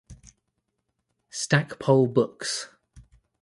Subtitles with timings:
[1.29, 2.69] Stackpole Books.